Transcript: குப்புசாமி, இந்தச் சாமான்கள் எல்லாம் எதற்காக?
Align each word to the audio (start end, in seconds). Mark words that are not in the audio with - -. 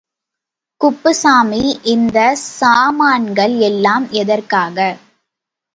குப்புசாமி, 0.81 1.61
இந்தச் 1.85 2.43
சாமான்கள் 2.59 3.55
எல்லாம் 3.61 4.09
எதற்காக? 4.11 4.77